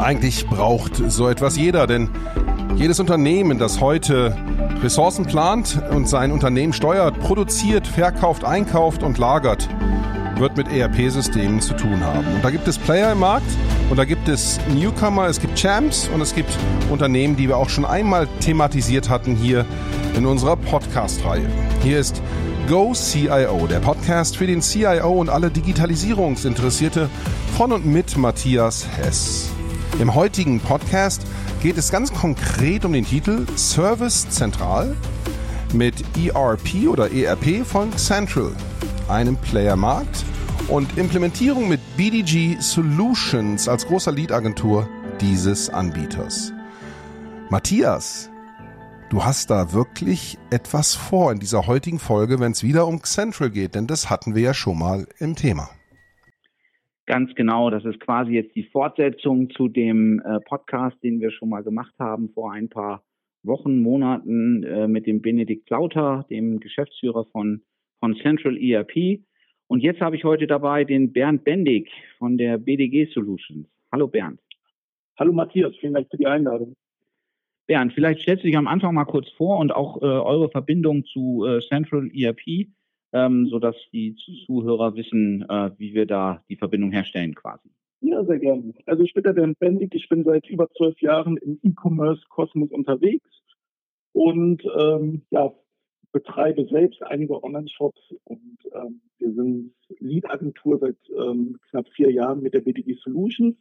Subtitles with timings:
[0.00, 2.08] Eigentlich braucht so etwas jeder, denn
[2.76, 4.34] jedes Unternehmen, das heute
[4.82, 9.68] Ressourcen plant und sein Unternehmen steuert, produziert, verkauft, einkauft und lagert,
[10.38, 12.26] wird mit ERP-Systemen zu tun haben.
[12.34, 13.46] Und da gibt es Player im Markt
[13.90, 16.50] und da gibt es Newcomer, es gibt Champs und es gibt
[16.90, 19.66] Unternehmen, die wir auch schon einmal thematisiert hatten hier
[20.16, 21.46] in unserer Podcast-Reihe.
[21.82, 22.22] Hier ist
[22.70, 27.10] Go CIO, der Podcast für den CIO und alle Digitalisierungsinteressierte
[27.58, 29.50] von und mit Matthias Hess.
[29.98, 31.26] Im heutigen Podcast
[31.62, 34.96] geht es ganz konkret um den Titel Service Zentral
[35.74, 38.52] mit ERP oder ERP von Central,
[39.08, 40.24] einem Playermarkt
[40.68, 44.88] und Implementierung mit BDG Solutions als großer Lead-Agentur
[45.20, 46.52] dieses Anbieters.
[47.50, 48.30] Matthias,
[49.10, 53.50] du hast da wirklich etwas vor in dieser heutigen Folge, wenn es wieder um Central
[53.50, 55.68] geht, denn das hatten wir ja schon mal im Thema.
[57.10, 61.48] Ganz genau, das ist quasi jetzt die Fortsetzung zu dem äh, Podcast, den wir schon
[61.48, 63.02] mal gemacht haben vor ein paar
[63.42, 67.62] Wochen, Monaten äh, mit dem Benedikt Plauter, dem Geschäftsführer von,
[67.98, 69.24] von Central ERP.
[69.66, 73.66] Und jetzt habe ich heute dabei den Bernd Bendig von der BDG Solutions.
[73.90, 74.38] Hallo Bernd.
[75.18, 76.76] Hallo Matthias, vielen Dank für die Einladung.
[77.66, 81.04] Bernd, vielleicht stellst du dich am Anfang mal kurz vor und auch äh, eure Verbindung
[81.06, 82.68] zu äh, Central ERP
[83.12, 84.16] ähm, sodass die
[84.46, 87.70] Zuhörer wissen, äh, wie wir da die Verbindung herstellen quasi.
[88.00, 88.72] Ja, sehr gerne.
[88.86, 93.28] Also ich bin der Bernd Bendig, ich bin seit über zwölf Jahren im E-Commerce-Kosmos unterwegs
[94.12, 95.52] und ähm, ja,
[96.12, 102.54] betreibe selbst einige Online-Shops und ähm, wir sind Lead-Agentur seit ähm, knapp vier Jahren mit
[102.54, 103.56] der BDG Solutions,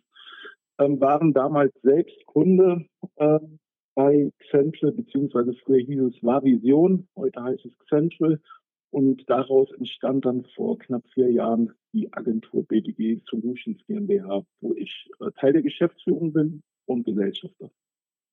[0.80, 2.86] ähm, waren damals selbst Kunde
[3.18, 3.60] ähm,
[3.94, 8.40] bei Central, beziehungsweise früher hieß es Vavision, heute heißt es Central
[8.92, 15.10] und daraus entstand dann vor knapp vier Jahren die Agentur BDG Solutions GmbH, wo ich
[15.20, 17.72] äh, Teil der Geschäftsführung bin und Gesellschafter.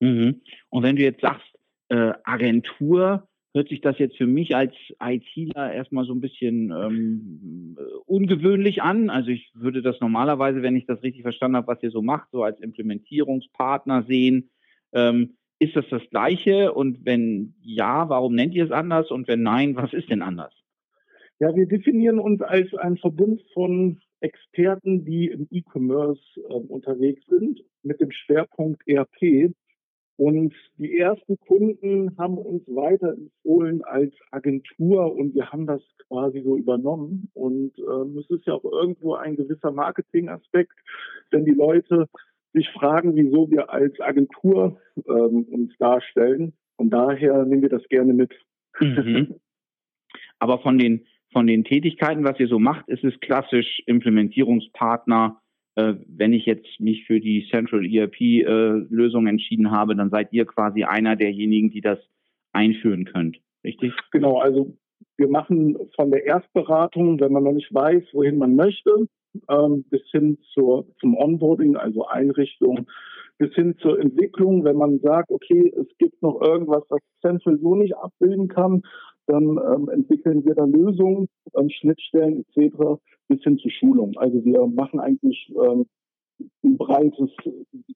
[0.00, 0.40] Mhm.
[0.70, 1.46] Und wenn du jetzt sagst,
[1.88, 7.78] äh, Agentur, hört sich das jetzt für mich als ITler erstmal so ein bisschen ähm,
[8.04, 9.08] ungewöhnlich an.
[9.08, 12.30] Also ich würde das normalerweise, wenn ich das richtig verstanden habe, was ihr so macht,
[12.32, 14.50] so als Implementierungspartner sehen.
[14.92, 16.72] Ähm, ist das das Gleiche?
[16.72, 19.10] Und wenn ja, warum nennt ihr es anders?
[19.10, 20.52] Und wenn nein, was ist denn anders?
[21.38, 27.60] Ja, wir definieren uns als ein Verbund von Experten, die im E-Commerce äh, unterwegs sind,
[27.82, 29.52] mit dem Schwerpunkt ERP.
[30.18, 36.56] Und die ersten Kunden haben uns weiterempfohlen als Agentur und wir haben das quasi so
[36.56, 37.30] übernommen.
[37.34, 40.72] Und ähm, es ist ja auch irgendwo ein gewisser Marketingaspekt,
[41.30, 42.08] wenn die Leute
[42.56, 46.54] sich fragen, wieso wir als Agentur ähm, uns darstellen.
[46.76, 48.32] Und daher nehmen wir das gerne mit.
[48.80, 49.36] Mhm.
[50.38, 55.38] Aber von den von den Tätigkeiten, was ihr so macht, ist es klassisch Implementierungspartner.
[55.74, 60.46] Äh, wenn ich jetzt mich für die Central ERP äh, entschieden habe, dann seid ihr
[60.46, 61.98] quasi einer derjenigen, die das
[62.52, 63.92] einführen könnt, richtig?
[64.12, 64.74] Genau, also
[65.18, 69.06] wir machen von der Erstberatung, wenn man noch nicht weiß, wohin man möchte,
[69.48, 72.86] ähm, bis hin zur, zum Onboarding, also Einrichtung,
[73.38, 74.64] bis hin zur Entwicklung.
[74.64, 78.82] Wenn man sagt, okay, es gibt noch irgendwas, was Central so nicht abbilden kann,
[79.26, 83.00] dann ähm, entwickeln wir da Lösungen, ähm, Schnittstellen etc.
[83.28, 84.16] bis hin zur Schulung.
[84.16, 85.86] Also wir machen eigentlich ähm,
[86.62, 87.30] ein breites,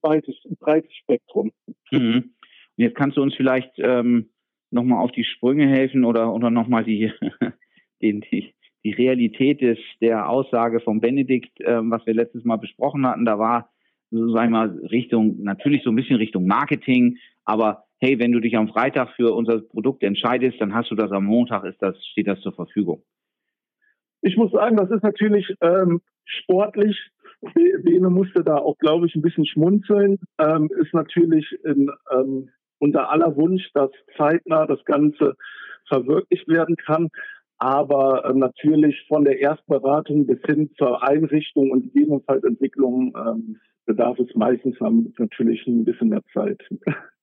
[0.01, 1.51] breites, breites Spektrum.
[1.91, 2.33] Mhm.
[2.77, 4.29] Und jetzt kannst du uns vielleicht ähm,
[4.71, 7.11] nochmal auf die Sprünge helfen oder, oder nochmal die,
[8.01, 8.53] den, die,
[8.83, 13.37] die Realität des, der Aussage von Benedikt, ähm, was wir letztes Mal besprochen hatten, da
[13.37, 13.69] war,
[14.09, 18.39] so sagen wir mal, Richtung, natürlich so ein bisschen Richtung Marketing, aber hey, wenn du
[18.39, 21.95] dich am Freitag für unser Produkt entscheidest, dann hast du das am Montag, ist das,
[22.07, 23.03] steht das zur Verfügung.
[24.21, 26.97] Ich muss sagen, das ist natürlich ähm, sportlich.
[27.83, 30.19] Bene musste da auch, glaube ich, ein bisschen schmunzeln.
[30.39, 32.49] Ähm, ist natürlich in, ähm,
[32.79, 35.35] unser aller Wunsch, dass zeitnah das Ganze
[35.87, 37.09] verwirklicht werden kann.
[37.61, 44.17] Aber äh, natürlich von der Erstberatung bis hin zur Einrichtung und gegebenenfalls Entwicklung ähm, bedarf
[44.17, 46.59] es meistens natürlich ein bisschen mehr Zeit.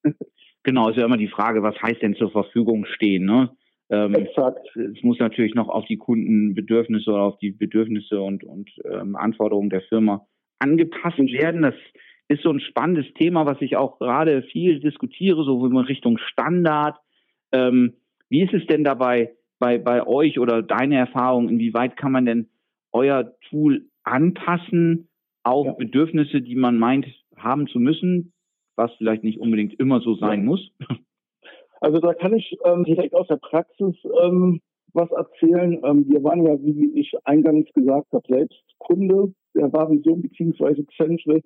[0.62, 3.24] genau, ist ja immer die Frage, was heißt denn zur Verfügung stehen?
[3.24, 3.50] Ne?
[3.90, 4.64] Ähm, Exakt.
[4.76, 9.70] Es muss natürlich noch auf die Kundenbedürfnisse oder auf die Bedürfnisse und, und ähm, Anforderungen
[9.70, 10.24] der Firma
[10.60, 11.62] angepasst werden.
[11.62, 11.74] Das
[12.28, 16.96] ist so ein spannendes Thema, was ich auch gerade viel diskutiere, so in Richtung Standard.
[17.50, 17.94] Ähm,
[18.28, 19.32] wie ist es denn dabei?
[19.58, 22.48] Bei, bei euch oder deine Erfahrung, inwieweit kann man denn
[22.92, 25.08] euer Tool anpassen
[25.42, 25.72] auf ja.
[25.72, 27.06] Bedürfnisse, die man meint
[27.36, 28.32] haben zu müssen,
[28.76, 30.46] was vielleicht nicht unbedingt immer so sein ja.
[30.46, 30.72] muss?
[31.80, 33.94] Also da kann ich ähm, direkt aus der Praxis
[34.24, 34.60] ähm,
[34.94, 35.80] was erzählen.
[35.84, 41.40] Ähm, wir waren ja, wie ich eingangs gesagt habe, selbst Kunde der Varision beziehungsweise Central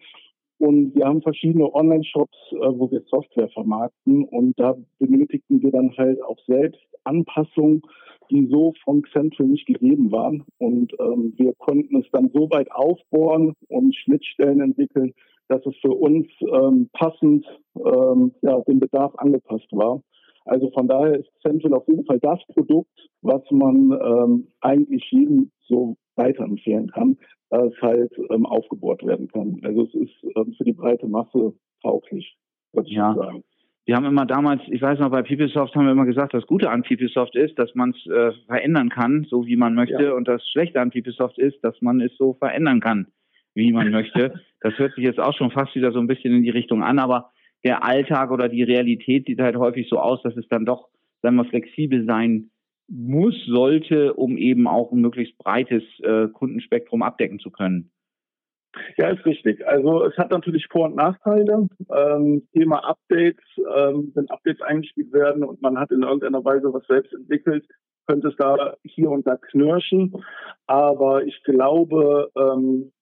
[0.62, 4.22] Und wir haben verschiedene Online-Shops, äh, wo wir Software vermarkten.
[4.22, 7.82] Und da benötigten wir dann halt auch selbst Anpassungen,
[8.30, 10.44] die so von Central nicht gegeben waren.
[10.58, 15.14] Und ähm, wir konnten es dann so weit aufbohren und Schnittstellen entwickeln,
[15.48, 17.44] dass es für uns ähm, passend
[17.84, 20.00] ähm, ja, dem Bedarf angepasst war.
[20.44, 25.50] Also von daher ist Central auf jeden Fall das Produkt, was man ähm, eigentlich jedem
[25.66, 27.18] so weiterempfehlen kann,
[27.60, 29.60] es halt ähm, aufgebohrt werden kann.
[29.62, 32.36] Also es ist ähm, für die breite Masse tauglich,
[32.72, 33.14] würde ich ja.
[33.14, 33.44] sagen.
[33.84, 36.70] Wir haben immer damals, ich weiß noch, bei PeopleSoft haben wir immer gesagt, das Gute
[36.70, 40.04] an PeopleSoft ist, dass man es äh, verändern kann, so wie man möchte.
[40.04, 40.12] Ja.
[40.12, 43.08] Und das Schlechte an PeopleSoft ist, dass man es so verändern kann,
[43.54, 44.40] wie man möchte.
[44.60, 47.00] Das hört sich jetzt auch schon fast wieder so ein bisschen in die Richtung an,
[47.00, 47.32] aber
[47.64, 50.88] der Alltag oder die Realität sieht halt häufig so aus, dass es dann doch,
[51.20, 52.50] sagen wir, flexibel sein
[52.88, 57.90] muss, sollte, um eben auch ein möglichst breites äh, Kundenspektrum abdecken zu können.
[58.96, 59.66] Ja, ist richtig.
[59.66, 61.68] Also es hat natürlich Vor- und Nachteile.
[61.94, 66.86] Ähm, Thema Updates, ähm, wenn Updates eingespielt werden und man hat in irgendeiner Weise was
[66.86, 67.66] selbst entwickelt,
[68.06, 70.14] könnte es da hier und da knirschen.
[70.66, 72.92] Aber ich glaube, ähm,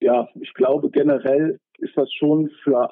[0.00, 2.88] ja, ich glaube generell ist das schon für,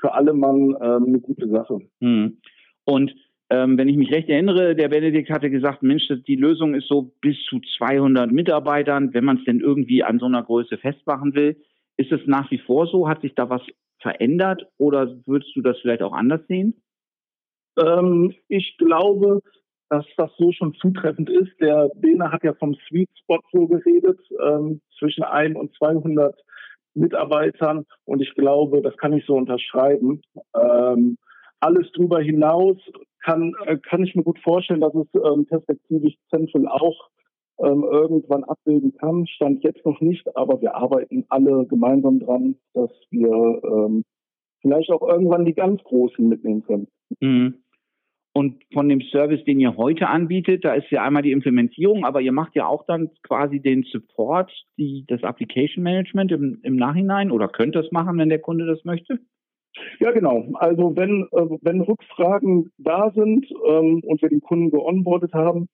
[0.00, 1.78] für alle Mann ähm, eine gute Sache.
[2.00, 2.38] Hm.
[2.84, 3.14] Und
[3.52, 7.12] ähm, wenn ich mich recht erinnere, der Benedikt hatte gesagt, Mensch, die Lösung ist so
[7.20, 11.60] bis zu 200 Mitarbeitern, wenn man es denn irgendwie an so einer Größe festmachen will.
[11.98, 13.10] Ist es nach wie vor so?
[13.10, 13.60] Hat sich da was
[14.00, 16.82] verändert oder würdest du das vielleicht auch anders sehen?
[17.78, 19.42] Ähm, ich glaube,
[19.90, 21.52] dass das so schon zutreffend ist.
[21.60, 26.34] Der Bene hat ja vom Sweet Spot so geredet, ähm, zwischen 1 und 200
[26.94, 27.84] Mitarbeitern.
[28.06, 30.22] Und ich glaube, das kann ich so unterschreiben.
[30.58, 31.18] Ähm,
[31.60, 32.78] alles drüber hinaus
[33.22, 37.08] kann, äh, kann ich mir gut vorstellen, dass es ähm, perspektivisch Central auch
[37.58, 39.26] ähm, irgendwann abbilden kann.
[39.26, 44.04] Stand jetzt noch nicht, aber wir arbeiten alle gemeinsam dran, dass wir ähm,
[44.60, 46.88] vielleicht auch irgendwann die ganz Großen mitnehmen können.
[47.20, 47.54] Mhm.
[48.34, 52.22] Und von dem Service, den ihr heute anbietet, da ist ja einmal die Implementierung, aber
[52.22, 57.30] ihr macht ja auch dann quasi den Support, die, das Application Management im, im Nachhinein
[57.30, 59.18] oder könnt das machen, wenn der Kunde das möchte?
[60.00, 60.44] Ja, genau.
[60.54, 65.68] Also wenn, äh, wenn Rückfragen da sind ähm, und wir den Kunden geonboardet haben,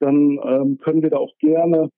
[0.00, 1.90] dann ähm, können wir da auch gerne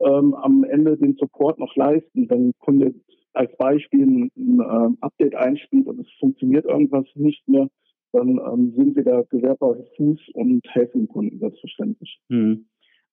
[0.00, 2.28] ähm, am Ende den Support noch leisten.
[2.30, 2.94] Wenn ein Kunde
[3.32, 7.68] als Beispiel ein, ein äh, Update einspielt und es funktioniert irgendwas nicht mehr,
[8.12, 12.20] dann ähm, sind wir da gewährbar Fuß und helfen Kunden selbstverständlich.
[12.28, 12.66] Hm.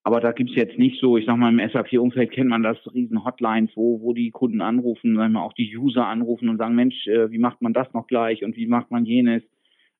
[0.07, 3.25] Aber da gibt's jetzt nicht so, ich sag mal, im SAP-Umfeld kennt man das, riesen
[3.25, 7.07] Hotlines, wo, wo die Kunden anrufen, sagen wir auch die User anrufen und sagen, Mensch,
[7.07, 9.43] äh, wie macht man das noch gleich und wie macht man jenes?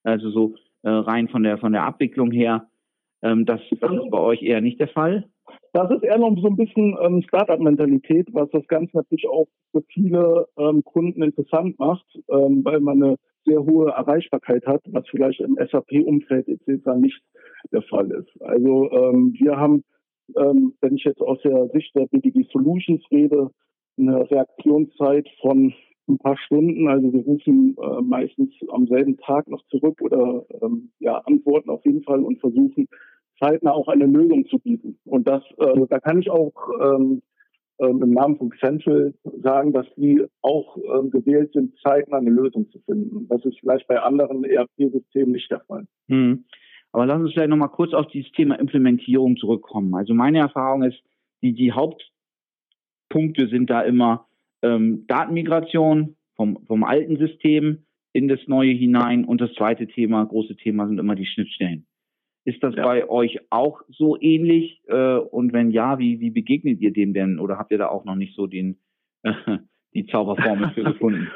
[0.04, 2.70] Also so äh, rein von der von der Abwicklung her,
[3.22, 5.26] ähm, das, das ist bei euch eher nicht der Fall.
[5.74, 9.84] Das ist eher noch so ein bisschen ähm, Startup-Mentalität, was das Ganze natürlich auch für
[9.90, 15.42] viele ähm, Kunden interessant macht, ähm, weil man eine sehr hohe Erreichbarkeit hat, was vielleicht
[15.42, 16.96] im SAP-Umfeld etc.
[16.98, 17.22] nicht
[17.74, 18.42] der Fall ist.
[18.42, 19.84] Also ähm, wir haben
[20.36, 23.50] ähm, wenn ich jetzt aus der Sicht der BDG Solutions rede,
[23.98, 25.74] eine Reaktionszeit von
[26.08, 26.88] ein paar Stunden.
[26.88, 31.86] Also wir rufen äh, meistens am selben Tag noch zurück oder ähm, ja, antworten auf
[31.86, 32.88] jeden Fall und versuchen
[33.40, 34.98] zeitnah auch eine Lösung zu bieten.
[35.06, 37.22] Und das, äh, da kann ich auch ähm,
[37.78, 42.70] äh, im Namen von Central sagen, dass die auch äh, gewählt sind, zeitnah eine Lösung
[42.72, 43.28] zu finden.
[43.28, 45.86] Das ist vielleicht bei anderen ERP-Systemen nicht der Fall.
[46.08, 46.46] Hm.
[46.98, 49.94] Aber lass uns vielleicht nochmal kurz auf dieses Thema Implementierung zurückkommen.
[49.94, 51.00] Also meine Erfahrung ist,
[51.44, 54.26] die, die Hauptpunkte sind da immer
[54.64, 60.56] ähm, Datenmigration vom, vom alten System in das neue hinein und das zweite Thema, große
[60.56, 61.86] Thema sind immer die Schnittstellen.
[62.46, 62.84] Ist das ja.
[62.84, 64.82] bei euch auch so ähnlich?
[64.88, 67.38] Äh, und wenn ja, wie, wie begegnet ihr dem denn?
[67.38, 68.80] Oder habt ihr da auch noch nicht so den,
[69.22, 69.34] äh,
[69.94, 71.28] die Zauberformel für gefunden?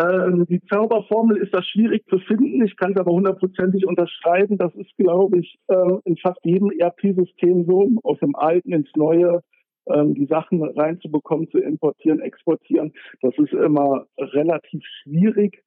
[0.00, 2.64] Ähm, die Zauberformel ist das schwierig zu finden.
[2.64, 4.56] Ich kann es aber hundertprozentig unterschreiben.
[4.56, 9.42] Das ist, glaube ich, äh, in fast jedem ERP-System so, aus dem alten ins neue
[9.88, 12.92] ähm, die Sachen reinzubekommen, zu importieren, exportieren.
[13.20, 15.62] Das ist immer relativ schwierig.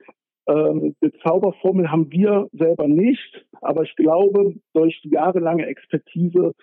[0.48, 6.54] Ähm, die Zauberformel haben wir selber nicht, aber ich glaube, durch die jahrelange Expertise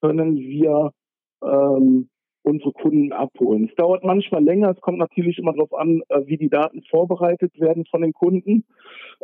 [0.00, 0.92] können wir
[1.44, 2.08] ähm,
[2.46, 3.68] unsere Kunden abholen.
[3.68, 4.70] Es dauert manchmal länger.
[4.70, 8.64] Es kommt natürlich immer darauf an, äh, wie die Daten vorbereitet werden von den Kunden,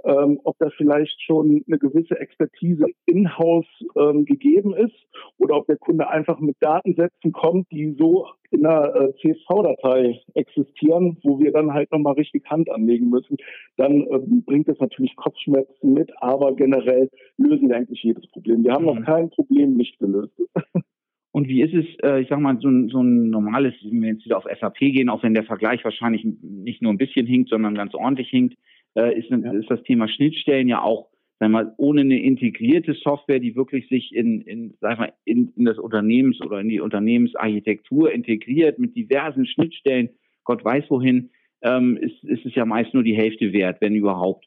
[0.04, 4.96] ähm, ob da vielleicht schon eine gewisse Expertise in-house ähm, gegeben ist
[5.38, 11.16] oder ob der Kunde einfach mit Datensätzen kommt, die so in einer äh, CSV-Datei existieren,
[11.22, 13.36] wo wir dann halt nochmal richtig Hand anlegen müssen.
[13.76, 18.64] Dann äh, bringt das natürlich Kopfschmerzen mit, aber generell lösen wir eigentlich jedes Problem.
[18.64, 18.94] Wir haben mhm.
[18.94, 20.32] noch kein Problem nicht gelöst.
[21.32, 24.10] Und wie ist es, äh, ich sag mal, so ein, so ein normales, wenn wir
[24.10, 27.48] jetzt wieder auf SAP gehen, auch wenn der Vergleich wahrscheinlich nicht nur ein bisschen hinkt,
[27.48, 28.58] sondern ganz ordentlich hinkt,
[28.94, 29.52] äh, ist, ja.
[29.52, 31.08] ist das Thema Schnittstellen ja auch,
[31.38, 35.52] sagen wir mal, ohne eine integrierte Software, die wirklich sich in, in, sag mal, in,
[35.56, 40.10] in das Unternehmens oder in die Unternehmensarchitektur integriert mit diversen Schnittstellen,
[40.44, 41.30] Gott weiß wohin,
[41.62, 44.46] ähm, ist, ist es ja meist nur die Hälfte wert, wenn überhaupt.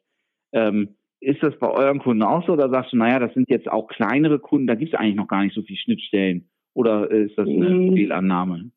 [0.54, 0.89] Ähm,
[1.20, 3.88] ist das bei euren Kunden auch so oder sagst du, naja, das sind jetzt auch
[3.88, 6.50] kleinere Kunden, da gibt es eigentlich noch gar nicht so viele Schnittstellen?
[6.75, 7.94] Oder ist das eine mhm.
[7.94, 8.70] Fehlannahme?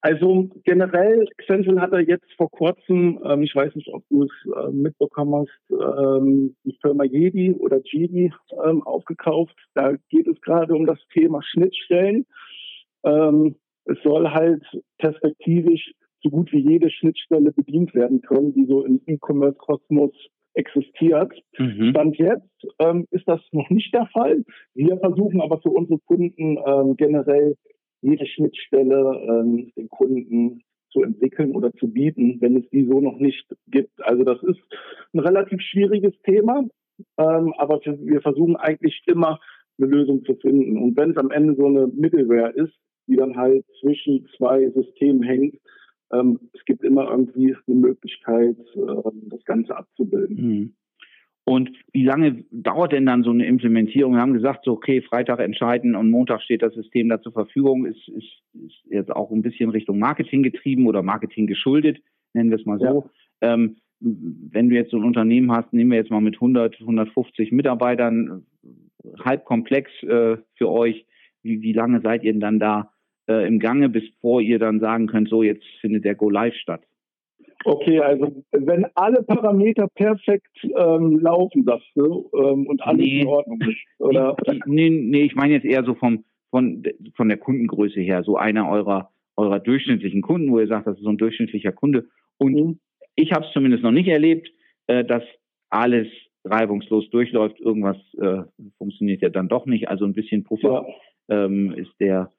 [0.00, 4.30] Also generell, Accenture hat er jetzt vor kurzem, ähm, ich weiß nicht, ob du es
[4.46, 8.32] äh, mitbekommen hast, ähm, die Firma Jedi oder Jedi
[8.64, 9.56] ähm, aufgekauft.
[9.74, 12.26] Da geht es gerade um das Thema Schnittstellen.
[13.04, 14.62] Ähm, es soll halt
[14.98, 20.12] perspektivisch so gut wie jede Schnittstelle bedient werden können, die so im E-Commerce-Kosmos
[20.58, 21.32] existiert.
[21.56, 21.90] Mhm.
[21.90, 24.44] Stand jetzt ähm, ist das noch nicht der Fall.
[24.74, 27.54] Wir versuchen aber für unsere Kunden ähm, generell
[28.02, 33.18] jede Schnittstelle ähm, den Kunden zu entwickeln oder zu bieten, wenn es die so noch
[33.18, 34.04] nicht gibt.
[34.04, 34.60] Also das ist
[35.12, 36.64] ein relativ schwieriges Thema,
[37.18, 39.38] ähm, aber wir versuchen eigentlich immer
[39.78, 40.78] eine Lösung zu finden.
[40.78, 42.74] Und wenn es am Ende so eine Middleware ist,
[43.06, 45.56] die dann halt zwischen zwei Systemen hängt,
[46.12, 50.36] ähm, es gibt immer irgendwie eine Möglichkeit, äh, das Ganze abzubilden.
[50.36, 50.74] Mhm.
[51.44, 54.12] Und wie lange dauert denn dann so eine Implementierung?
[54.12, 57.86] Wir haben gesagt, so okay, Freitag entscheiden und Montag steht das System da zur Verfügung.
[57.86, 62.02] Ist, ist, ist jetzt auch ein bisschen Richtung Marketing getrieben oder Marketing geschuldet,
[62.34, 63.10] nennen wir es mal so.
[63.40, 63.54] Ja.
[63.54, 67.50] Ähm, wenn du jetzt so ein Unternehmen hast, nehmen wir jetzt mal mit 100, 150
[67.50, 68.44] Mitarbeitern,
[69.24, 71.06] halb komplex äh, für euch.
[71.42, 72.92] Wie, wie lange seid ihr denn dann da
[73.28, 76.82] äh, im Gange, bevor ihr dann sagen könnt, so jetzt findet der Go Live statt?
[77.64, 83.26] Okay, also wenn alle Parameter perfekt ähm, laufen, sagst du, ähm, und alles nee, in
[83.26, 84.36] Ordnung ist, oder?
[84.66, 86.82] Nee, nee, ich meine jetzt eher so vom, von,
[87.16, 91.02] von der Kundengröße her, so einer eurer, eurer durchschnittlichen Kunden, wo ihr sagt, das ist
[91.02, 92.08] so ein durchschnittlicher Kunde.
[92.38, 92.78] Und mhm.
[93.16, 94.48] ich habe es zumindest noch nicht erlebt,
[94.86, 95.24] äh, dass
[95.68, 96.06] alles
[96.44, 97.60] reibungslos durchläuft.
[97.60, 98.42] Irgendwas äh,
[98.78, 99.88] funktioniert ja dann doch nicht.
[99.88, 100.86] Also ein bisschen Puffer
[101.28, 101.44] ja.
[101.44, 102.32] ähm, ist der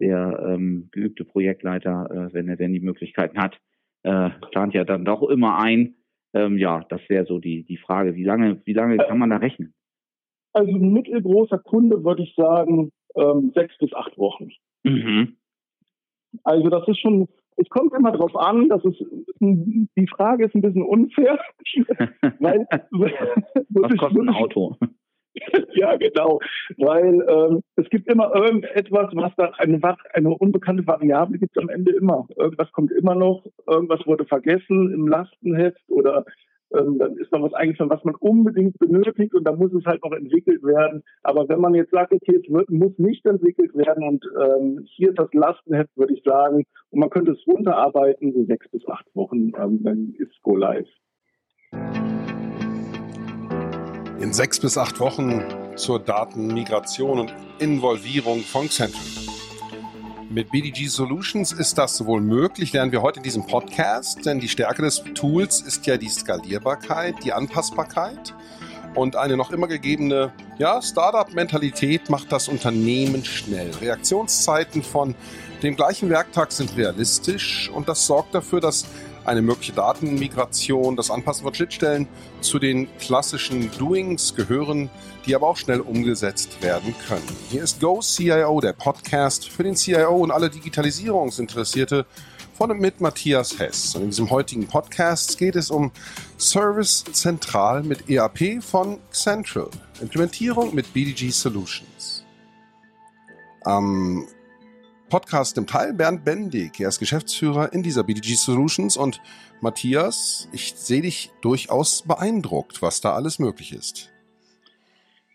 [0.00, 3.58] der ähm, geübte Projektleiter, äh, wenn er denn die Möglichkeiten hat,
[4.02, 5.96] äh, plant ja dann doch immer ein.
[6.34, 8.14] Ähm, ja, das wäre so die, die Frage.
[8.14, 9.74] Wie lange, wie lange kann man da rechnen?
[10.52, 14.50] Also ein mittelgroßer Kunde würde ich sagen, ähm, sechs bis acht Wochen.
[14.84, 15.36] Mhm.
[16.44, 18.94] Also das ist schon, es kommt immer darauf an, dass es
[19.40, 21.38] die Frage ist ein bisschen unfair.
[22.40, 22.66] weil,
[23.70, 24.76] Was kostet ein Auto?
[25.74, 26.40] ja, genau.
[26.78, 29.80] Weil ähm, es gibt immer irgendetwas, was da eine,
[30.12, 32.26] eine unbekannte Variable gibt am Ende immer.
[32.36, 36.24] Irgendwas kommt immer noch, irgendwas wurde vergessen im Lastenheft oder
[36.74, 40.02] ähm, dann ist noch was eingefallen, was man unbedingt benötigt und da muss es halt
[40.02, 41.02] noch entwickelt werden.
[41.22, 45.12] Aber wenn man jetzt sagt, okay, es wird, muss nicht entwickelt werden und ähm, hier
[45.12, 49.52] das Lastenheft, würde ich sagen, und man könnte es runterarbeiten, so sechs bis acht Wochen,
[49.58, 50.88] ähm, dann ist Go Live
[54.26, 55.44] in sechs bis acht Wochen
[55.76, 59.00] zur Datenmigration und Involvierung von Central.
[60.28, 64.48] Mit BDG Solutions ist das sowohl möglich, lernen wir heute in diesem Podcast, denn die
[64.48, 68.34] Stärke des Tools ist ja die Skalierbarkeit, die Anpassbarkeit
[68.96, 73.70] und eine noch immer gegebene ja, Startup-Mentalität macht das Unternehmen schnell.
[73.80, 75.14] Reaktionszeiten von
[75.62, 78.86] dem gleichen Werktag sind realistisch und das sorgt dafür, dass
[79.26, 82.06] eine mögliche Datenmigration, das Anpassen von Schnittstellen
[82.40, 84.88] zu den klassischen Doings gehören,
[85.26, 87.26] die aber auch schnell umgesetzt werden können.
[87.50, 92.06] Hier ist Go CIO, der Podcast für den CIO und alle Digitalisierungsinteressierte
[92.54, 93.94] von und mit Matthias Hess.
[93.96, 95.90] Und in diesem heutigen Podcast geht es um
[96.38, 99.68] Service zentral mit ERP von Central,
[100.00, 102.24] Implementierung mit BDG Solutions.
[103.64, 104.26] Am
[105.08, 106.80] Podcast im Teil Bernd Bendig.
[106.80, 109.20] Er ist Geschäftsführer in dieser BDG Solutions und
[109.60, 114.12] Matthias, ich sehe dich durchaus beeindruckt, was da alles möglich ist.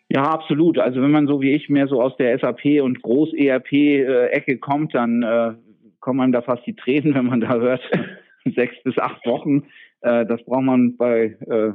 [0.09, 0.77] Ja, absolut.
[0.77, 5.23] Also wenn man so wie ich mehr so aus der SAP und Groß-ERP-Ecke kommt, dann
[5.23, 5.53] äh,
[6.01, 7.81] kommen einem da fast die Tränen, wenn man da hört,
[8.55, 9.63] sechs bis acht Wochen.
[10.01, 11.71] Äh, das braucht man bei, äh,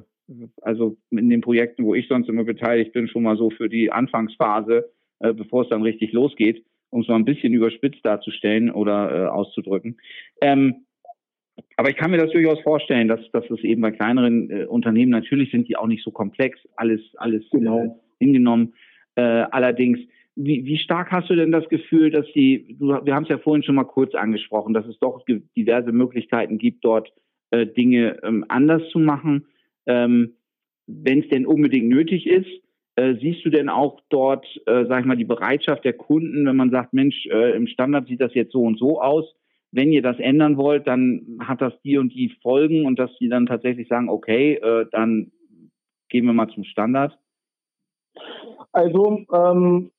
[0.60, 3.90] also in den Projekten, wo ich sonst immer beteiligt bin, schon mal so für die
[3.90, 6.62] Anfangsphase, äh, bevor es dann richtig losgeht
[6.96, 9.98] um es mal ein bisschen überspitzt darzustellen oder äh, auszudrücken.
[10.40, 10.86] Ähm,
[11.76, 15.10] aber ich kann mir das durchaus vorstellen, dass, dass es eben bei kleineren äh, Unternehmen
[15.10, 17.82] natürlich sind die auch nicht so komplex, alles, alles genau.
[17.84, 17.88] äh,
[18.18, 18.74] hingenommen.
[19.14, 19.98] Äh, allerdings,
[20.34, 23.38] wie, wie stark hast du denn das Gefühl, dass die, du, wir haben es ja
[23.38, 25.24] vorhin schon mal kurz angesprochen, dass es doch
[25.56, 27.12] diverse Möglichkeiten gibt, dort
[27.50, 29.46] äh, Dinge ähm, anders zu machen,
[29.86, 30.34] ähm,
[30.86, 32.48] wenn es denn unbedingt nötig ist.
[32.96, 36.56] Äh, siehst du denn auch dort, äh, sag ich mal, die Bereitschaft der Kunden, wenn
[36.56, 39.34] man sagt, Mensch, äh, im Standard sieht das jetzt so und so aus,
[39.70, 43.28] wenn ihr das ändern wollt, dann hat das die und die Folgen und dass die
[43.28, 45.30] dann tatsächlich sagen, okay, äh, dann
[46.08, 47.18] gehen wir mal zum Standard?
[48.72, 49.90] Also ähm,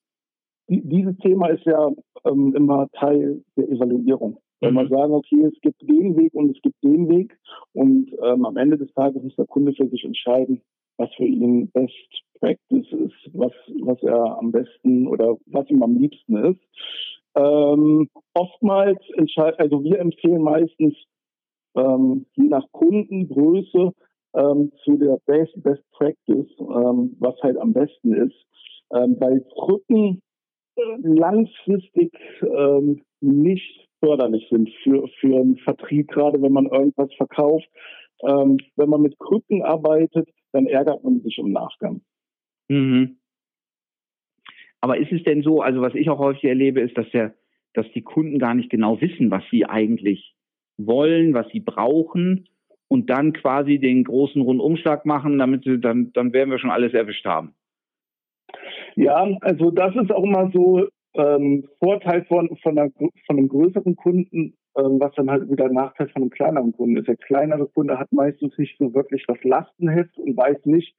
[0.67, 1.91] dieses Thema ist ja
[2.25, 4.39] ähm, immer Teil der Evaluierung.
[4.59, 4.89] Wenn man mhm.
[4.89, 7.37] sagen, okay, es gibt den Weg und es gibt den Weg
[7.73, 10.61] und ähm, am Ende des Tages muss der Kunde für sich entscheiden,
[10.97, 13.51] was für ihn Best Practice ist, was,
[13.81, 16.61] was er am besten oder was ihm am liebsten ist.
[17.35, 20.95] Ähm, oftmals entscheidet, also wir empfehlen meistens
[21.75, 23.93] ähm, je nach Kundengröße
[24.33, 28.35] ähm, zu der Best, Best Practice, ähm, was halt am besten ist.
[28.93, 30.21] Ähm, weil Brücken
[31.01, 37.67] langfristig ähm, nicht förderlich sind für, für einen Vertrieb, gerade wenn man irgendwas verkauft.
[38.19, 42.01] Wenn man mit Krücken arbeitet, dann ärgert man sich im Nachgang.
[42.67, 43.17] Mhm.
[44.81, 47.33] Aber ist es denn so, also was ich auch häufig erlebe, ist, dass der,
[47.73, 50.35] dass die Kunden gar nicht genau wissen, was sie eigentlich
[50.77, 52.47] wollen, was sie brauchen
[52.87, 56.93] und dann quasi den großen Rundumschlag machen, damit sie dann, dann werden wir schon alles
[56.93, 57.53] erwischt haben.
[58.95, 63.95] Ja, also das ist auch immer so ähm, Vorteil von, von, einer, von einem größeren
[63.95, 67.07] Kunden, ähm, was dann halt wieder Nachteil von einem kleineren Kunden ist.
[67.07, 70.95] Der kleinere Kunde hat meistens nicht so wirklich das Lastenheft und weiß nicht,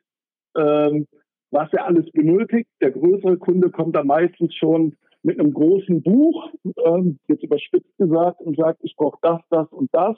[0.57, 1.07] ähm,
[1.51, 2.69] was er alles benötigt.
[2.81, 6.51] Der größere Kunde kommt da meistens schon mit einem großen Buch,
[6.85, 10.17] ähm, jetzt überspitzt gesagt, und sagt, ich brauche das, das und das.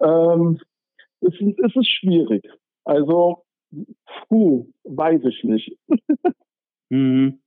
[0.00, 0.58] Ähm,
[1.20, 2.48] es, es ist schwierig.
[2.84, 3.44] Also,
[4.28, 5.78] puh, weiß ich nicht.
[6.90, 7.40] mhm.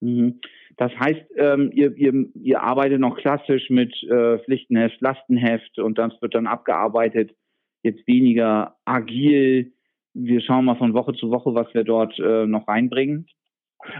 [0.00, 0.40] Mhm.
[0.76, 6.12] Das heißt, ähm, ihr, ihr, ihr arbeitet noch klassisch mit äh, Pflichtenheft, Lastenheft und das
[6.20, 7.34] wird dann abgearbeitet,
[7.82, 9.72] jetzt weniger agil.
[10.14, 13.26] Wir schauen mal von Woche zu Woche, was wir dort äh, noch reinbringen.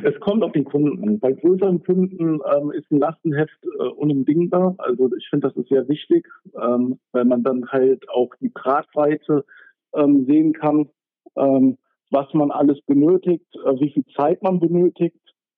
[0.04, 1.19] Es kommt auf den Kunden an.
[1.19, 4.75] Bei größeren Kunden ähm, ist ein Lastenheft äh, unbedingbar.
[4.78, 9.44] Also ich finde, das ist sehr wichtig, ähm, weil man dann halt auch die Tragweite
[9.94, 10.88] ähm, sehen kann,
[11.37, 11.79] ähm,
[12.11, 15.16] was man alles benötigt, äh, wie viel Zeit man benötigt.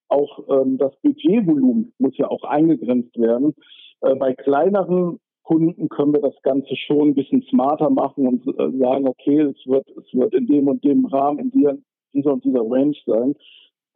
[0.09, 3.55] Auch ähm, das Budgetvolumen muss ja auch eingegrenzt werden.
[4.01, 8.79] Äh, bei kleineren Kunden können wir das Ganze schon ein bisschen smarter machen und äh,
[8.79, 11.77] sagen, okay, es wird, es wird in dem und dem Rahmen, in dieser,
[12.13, 13.35] dieser und dieser Range sein.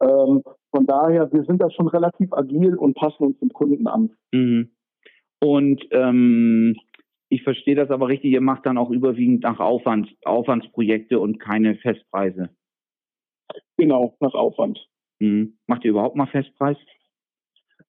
[0.01, 4.11] Ähm, von daher, wir sind da schon relativ agil und passen uns dem Kunden an.
[4.31, 4.69] Mhm.
[5.41, 6.75] Und ähm,
[7.29, 11.75] ich verstehe das aber richtig, ihr macht dann auch überwiegend nach Aufwand, Aufwandsprojekte und keine
[11.75, 12.49] Festpreise.
[13.77, 14.87] Genau, nach Aufwand.
[15.19, 15.57] Mhm.
[15.67, 16.77] Macht ihr überhaupt mal Festpreis?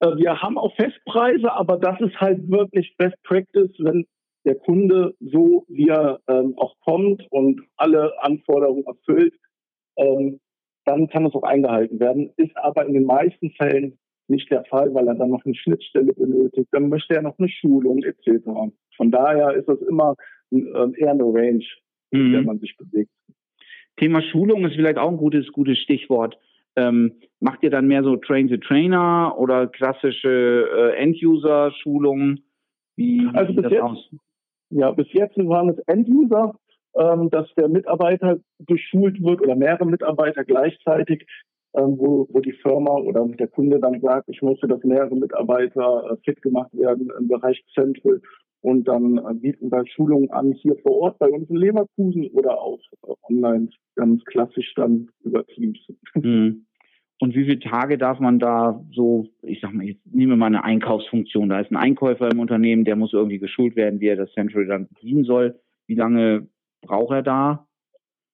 [0.00, 4.06] Äh, wir haben auch Festpreise, aber das ist halt wirklich Best Practice, wenn
[4.44, 9.34] der Kunde so, wie er ähm, auch kommt und alle Anforderungen erfüllt,
[9.96, 10.40] ähm,
[10.86, 12.32] dann kann es auch eingehalten werden.
[12.36, 16.14] Ist aber in den meisten Fällen nicht der Fall, weil er dann noch eine Schnittstelle
[16.14, 16.68] benötigt.
[16.72, 18.44] Dann möchte er noch eine Schulung etc.
[18.96, 20.14] Von daher ist das immer
[20.50, 20.56] äh,
[20.96, 21.64] eher eine Range,
[22.10, 22.32] in mhm.
[22.32, 23.10] der man sich bewegt.
[23.96, 26.38] Thema Schulung ist vielleicht auch ein gutes, gutes Stichwort.
[26.76, 32.44] Ähm, macht ihr dann mehr so Train the Trainer oder klassische äh, End-User-Schulungen?
[32.96, 34.10] Wie also sieht das jetzt, aus?
[34.70, 36.54] Ja, bis jetzt waren es End-User
[36.94, 41.26] ähm, dass der Mitarbeiter geschult wird oder mehrere Mitarbeiter gleichzeitig,
[41.74, 46.10] ähm, wo, wo die Firma oder der Kunde dann sagt, ich möchte, dass mehrere Mitarbeiter
[46.10, 48.20] äh, fit gemacht werden im Bereich Central.
[48.62, 52.60] Und dann äh, bieten wir Schulungen an hier vor Ort bei uns in Leverkusen oder
[52.60, 55.78] auch äh, online ganz klassisch dann über Teams.
[56.14, 56.66] Mhm.
[57.22, 60.46] Und wie viele Tage darf man da so, ich sag mal, jetzt nehmen wir mal
[60.46, 61.50] eine Einkaufsfunktion.
[61.50, 64.64] Da ist ein Einkäufer im Unternehmen, der muss irgendwie geschult werden, wie er das Central
[64.66, 65.60] dann bedienen soll.
[65.86, 66.48] Wie lange
[66.80, 67.66] braucht er da?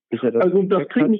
[0.08, 1.18] Bis er das also das kriegen,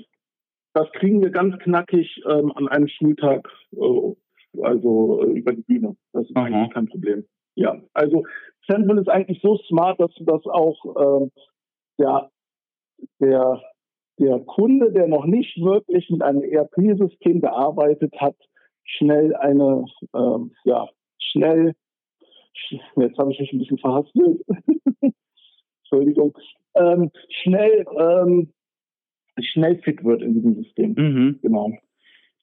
[0.75, 5.97] das kriegen wir ganz knackig ähm, an einem Schultag, äh, also äh, über die Bühne.
[6.13, 6.45] Das ist Aha.
[6.45, 7.25] eigentlich kein Problem.
[7.57, 8.25] Ja, also
[8.69, 10.77] Sandman ist eigentlich so smart, dass das auch
[11.25, 11.31] äh,
[11.99, 12.31] der,
[13.19, 13.63] der,
[14.19, 18.37] der Kunde, der noch nicht wirklich mit einem ERP-System gearbeitet hat,
[18.85, 20.89] schnell eine, äh, ja,
[21.19, 21.75] schnell,
[22.97, 24.45] jetzt habe ich mich ein bisschen verhaspelt,
[25.83, 26.37] Entschuldigung,
[26.75, 28.53] ähm, schnell, ähm,
[29.41, 30.95] schnell fit wird in diesem System.
[30.97, 31.39] Mhm.
[31.43, 31.73] Genau.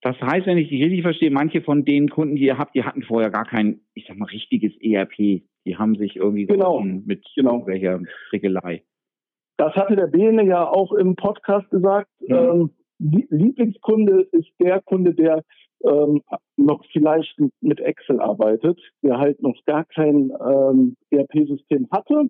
[0.03, 2.83] Das heißt, wenn ich die richtig verstehe, manche von den Kunden, die ihr habt, die
[2.83, 5.43] hatten vorher gar kein, ich sag mal, richtiges ERP.
[5.65, 6.81] Die haben sich irgendwie genau.
[6.81, 7.65] mit genau.
[7.65, 8.83] welcher Regelei.
[9.57, 12.09] Das hatte der Bene ja auch im Podcast gesagt.
[12.19, 12.35] Mhm.
[12.35, 15.43] Ähm, Lieblingskunde ist der Kunde, der
[15.85, 16.21] ähm,
[16.57, 22.27] noch vielleicht mit Excel arbeitet, der halt noch gar kein ähm, ERP-System hatte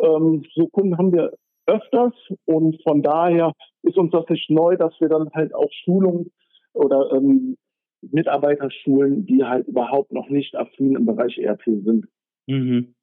[0.00, 1.32] ähm, so Kunden haben wir
[1.66, 2.14] öfters
[2.46, 3.52] und von daher
[3.82, 6.32] ist uns das nicht neu, dass wir dann halt auch Schulungen
[6.72, 7.56] oder ähm,
[8.02, 12.06] Mitarbeiterschulen, die halt überhaupt noch nicht affin im Bereich ERP sind.
[12.46, 12.94] Mhm.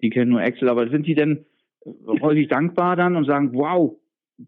[0.00, 1.46] Die kennen nur Excel, aber sind die denn
[2.20, 3.96] häufig dankbar dann und sagen, wow,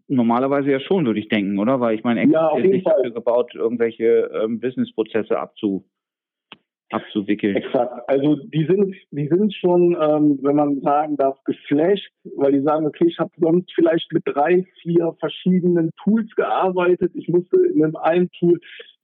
[0.07, 1.79] normalerweise ja schon, würde ich denken, oder?
[1.79, 2.95] Weil ich meine, Excel ja, ist nicht Fall.
[2.97, 5.85] dafür gebaut, irgendwelche ähm, Businessprozesse abzu,
[6.91, 7.55] abzuwickeln.
[7.55, 8.07] Exakt.
[8.07, 12.85] Also die sind, die sind schon, ähm, wenn man sagen darf, geflasht, weil die sagen,
[12.85, 17.11] okay, ich habe sonst vielleicht mit drei, vier verschiedenen Tools gearbeitet.
[17.15, 18.59] Ich musste in einem einen Tool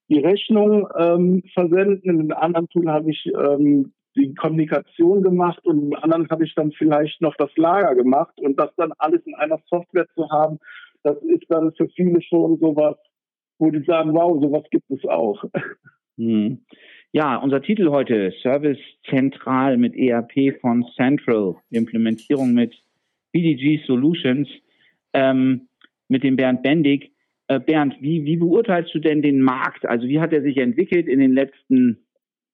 [0.09, 5.83] die Rechnung ähm, versenden, in einem anderen Tool habe ich ähm, die Kommunikation gemacht und
[5.83, 9.35] im anderen habe ich dann vielleicht noch das Lager gemacht und das dann alles in
[9.35, 10.59] einer Software zu haben,
[11.03, 12.97] das ist dann für viele schon sowas,
[13.57, 15.43] wo die sagen, wow, sowas gibt es auch.
[16.17, 16.65] Hm.
[17.13, 22.73] Ja, unser Titel heute, Service Zentral mit ERP von Central, Implementierung mit
[23.33, 24.47] BDG Solutions,
[25.11, 25.67] ähm,
[26.07, 27.11] mit dem Bernd Bendig.
[27.47, 29.85] Äh, Bernd, wie, wie beurteilst du denn den Markt?
[29.85, 32.05] Also wie hat er sich entwickelt in den letzten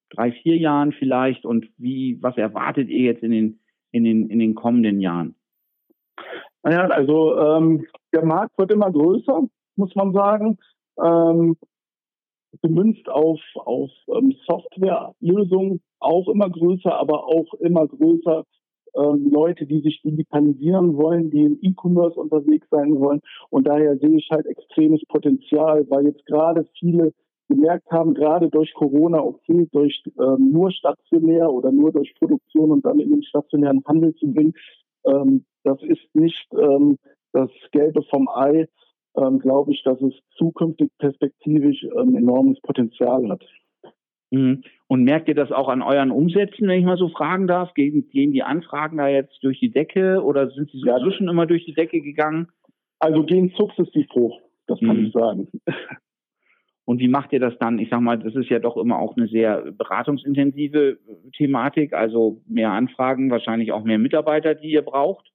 [0.10, 3.60] drei, vier Jahren vielleicht und wie, was erwartet ihr jetzt in den,
[3.92, 5.36] in den, in den kommenden Jahren?
[6.64, 9.44] Naja, also ähm, der Markt wird immer größer,
[9.76, 10.58] muss man sagen.
[11.00, 11.58] Ähm,
[12.62, 18.44] gemünzt auf, auf ähm, Softwarelösungen auch immer größer, aber auch immer größer
[18.96, 23.22] ähm, Leute, die sich digitalisieren wollen, die im E-Commerce unterwegs sein wollen.
[23.50, 27.14] Und daher sehe ich halt extremes Potenzial, weil jetzt gerade viele
[27.50, 32.86] gemerkt haben, gerade durch Corona, okay, durch ähm, nur stationär oder nur durch Produktion und
[32.86, 34.54] dann in den stationären Handel zu bringen,
[35.06, 36.98] ähm, das ist nicht ähm,
[37.32, 38.68] das Gelbe vom Ei,
[39.18, 43.44] ähm, glaube ich, dass es zukünftig perspektivisch ähm, enormes Potenzial hat.
[44.32, 44.64] Mhm.
[44.88, 47.74] Und merkt ihr das auch an euren Umsätzen, wenn ich mal so fragen darf?
[47.74, 51.12] Gehen, gehen die Anfragen da jetzt durch die Decke oder sind sie sowieso ja.
[51.12, 52.48] schon immer durch die Decke gegangen?
[53.00, 55.06] Also gehen sukzessiv hoch, das kann mhm.
[55.06, 55.48] ich sagen.
[56.86, 57.80] Und wie macht ihr das dann?
[57.80, 60.98] Ich sag mal, das ist ja doch immer auch eine sehr beratungsintensive
[61.36, 65.30] Thematik, also mehr Anfragen, wahrscheinlich auch mehr Mitarbeiter, die ihr braucht.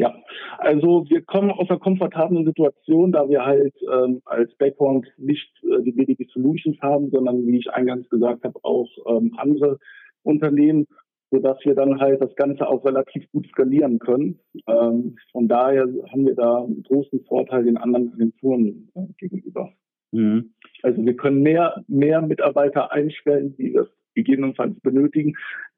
[0.00, 0.14] Ja,
[0.56, 5.82] also wir kommen aus einer komfortablen Situation, da wir halt ähm, als Background nicht äh,
[5.82, 9.78] die BDG Solutions haben, sondern wie ich eingangs gesagt habe, auch ähm, andere
[10.22, 10.86] Unternehmen,
[11.30, 14.38] sodass wir dann halt das Ganze auch relativ gut skalieren können.
[14.66, 19.70] Ähm, von daher haben wir da einen großen Vorteil den anderen Agenturen äh, gegenüber.
[20.12, 20.54] Mhm.
[20.82, 25.34] Also wir können mehr, mehr Mitarbeiter einstellen, die das gegebenenfalls benötigen,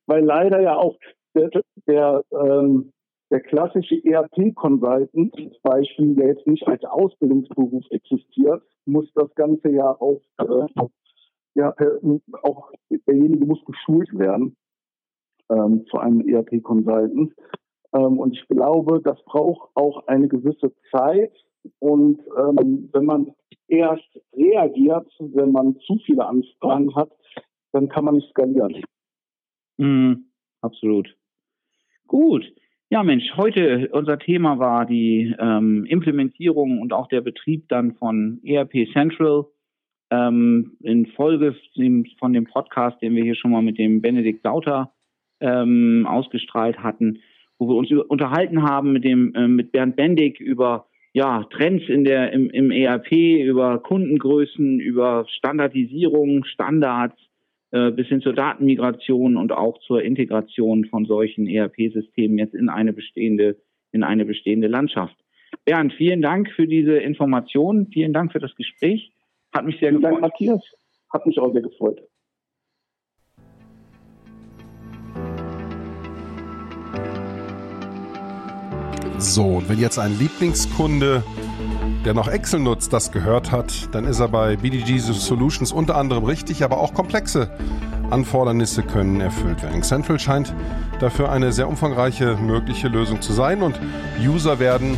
[0.06, 0.96] weil leider ja auch
[1.35, 1.50] der,
[1.88, 2.92] der, ähm,
[3.32, 9.90] der klassische ERP-Consultant zum Beispiel, der jetzt nicht als Ausbildungsberuf existiert, muss das Ganze ja
[9.90, 10.84] auch, äh,
[11.54, 11.74] ja,
[12.42, 12.70] auch
[13.06, 14.54] derjenige muss geschult werden
[15.50, 17.32] ähm, zu einem ERP-Consultant.
[17.94, 21.32] Ähm, und ich glaube, das braucht auch eine gewisse Zeit.
[21.78, 23.34] Und ähm, wenn man
[23.66, 27.10] erst reagiert, wenn man zu viele Anfragen hat,
[27.72, 28.82] dann kann man nicht skalieren.
[29.78, 30.26] Mm,
[30.60, 31.16] absolut.
[32.06, 32.44] Gut.
[32.92, 38.38] Ja, Mensch, heute unser Thema war die ähm, Implementierung und auch der Betrieb dann von
[38.44, 39.46] ERP Central.
[40.11, 41.57] Ähm, in Folge
[42.18, 44.92] von dem Podcast, den wir hier schon mal mit dem Benedikt Sauter
[45.40, 47.20] ähm, ausgestrahlt hatten,
[47.59, 52.05] wo wir uns unterhalten haben mit dem äh, mit Bernd Bendig über ja, Trends in
[52.05, 57.31] der, im, im ERP, über Kundengrößen, über Standardisierung, Standards, äh,
[57.72, 63.56] bis hin zur Datenmigration und auch zur Integration von solchen ERP-Systemen jetzt in eine bestehende,
[63.92, 65.16] in eine bestehende Landschaft.
[65.64, 67.87] Bernd, vielen Dank für diese Informationen.
[67.90, 69.12] Vielen Dank für das Gespräch.
[69.54, 70.12] Hat mich sehr vielen gefreut.
[70.12, 70.62] Dank, Matthias.
[71.11, 72.00] Hat mich auch sehr gefreut.
[79.18, 81.22] So, und wenn jetzt ein Lieblingskunde,
[82.04, 86.24] der noch Excel nutzt, das gehört hat, dann ist er bei BDG Solutions unter anderem
[86.24, 87.50] richtig, aber auch komplexe
[88.10, 89.82] Anfordernisse können erfüllt werden.
[89.82, 90.52] Central scheint
[91.00, 93.78] dafür eine sehr umfangreiche mögliche Lösung zu sein und
[94.20, 94.96] User werden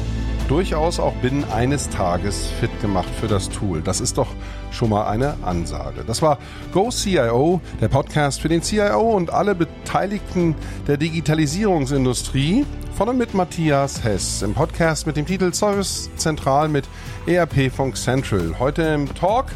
[0.49, 3.81] durchaus auch binnen eines Tages fit gemacht für das Tool.
[3.83, 4.29] Das ist doch
[4.71, 6.05] schon mal eine Ansage.
[6.07, 6.39] Das war
[6.73, 10.55] Go CIO, der Podcast für den CIO und alle Beteiligten
[10.87, 16.85] der Digitalisierungsindustrie von und mit Matthias Hess im Podcast mit dem Titel Service Zentral mit
[17.27, 18.55] ERP Funk Central.
[18.59, 19.47] Heute im Talk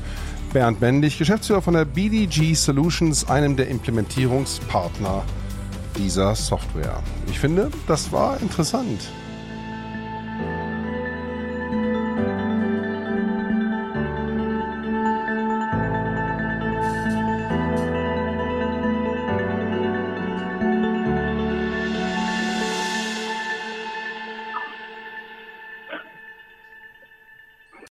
[0.53, 5.23] Bernd Bendig, Geschäftsführer von der BDG Solutions, einem der Implementierungspartner
[5.97, 7.03] dieser Software.
[7.29, 9.01] Ich finde, das war interessant.